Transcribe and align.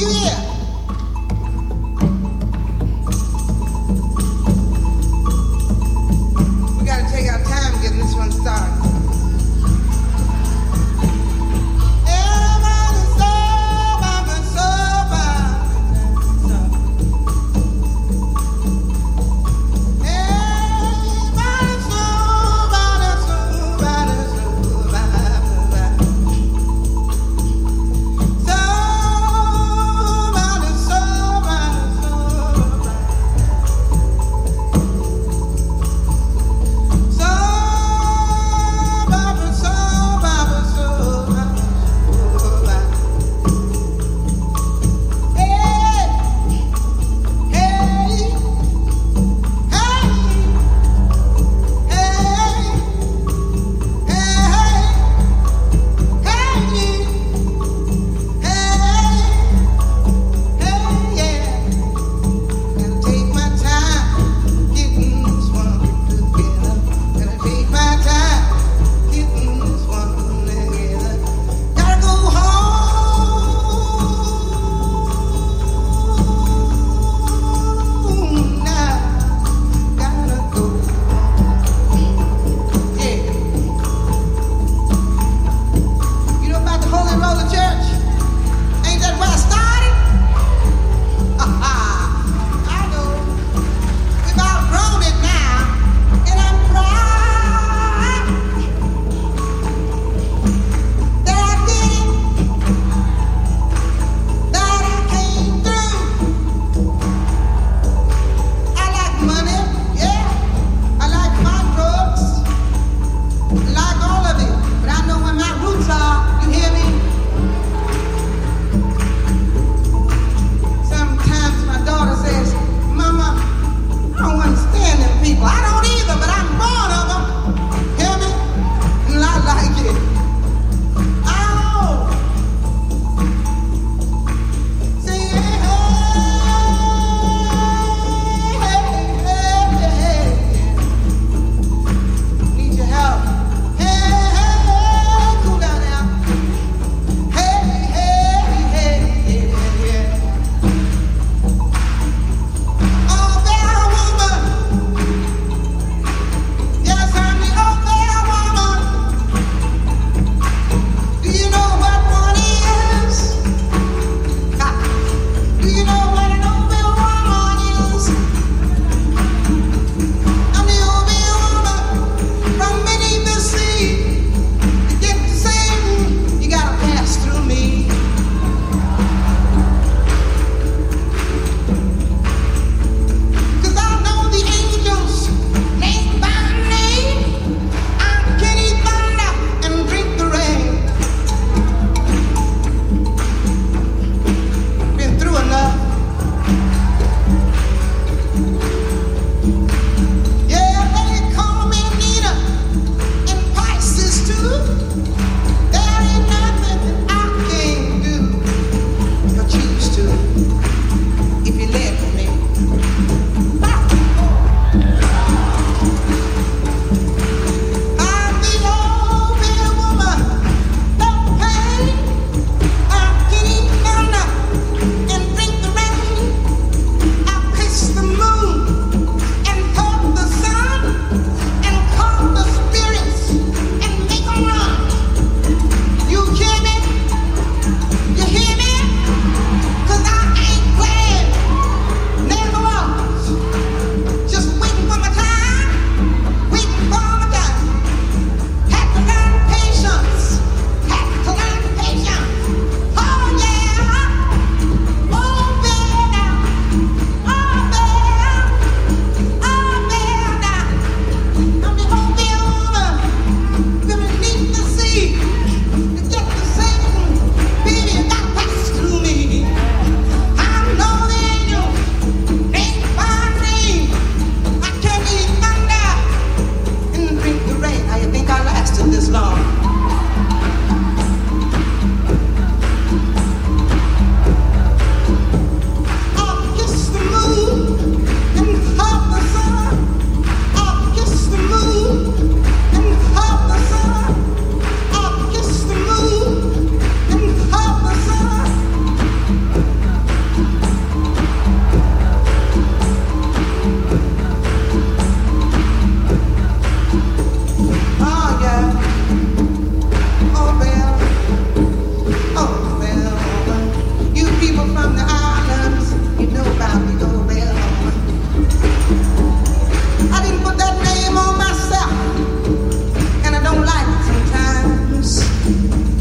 yeah. 0.00 0.47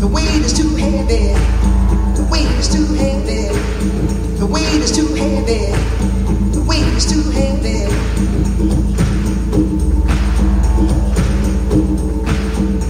The 0.08 0.14
weight 0.14 0.42
is 0.42 0.54
too 0.54 0.74
heavy. 0.78 1.34
The 2.16 2.26
weight 2.32 2.48
is 2.58 2.70
too 2.70 2.86
heavy. 2.94 3.50
The 4.38 4.46
weight 4.46 4.82
is 4.82 4.96
too 4.96 5.14
heavy. 5.16 5.66
The 6.54 6.62
weight 6.66 6.94
is 6.96 7.06
too 7.06 7.30
heavy. 7.32 7.84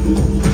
The 0.05 0.35
weight. 0.43 0.46